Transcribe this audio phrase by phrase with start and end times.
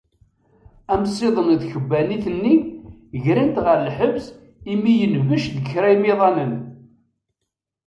[0.93, 2.55] Amsiḍen n tkebbanit-nni
[3.23, 4.25] gren-t ɣer lḥebs
[4.71, 6.53] imi yenbec deg kra imiḍanen.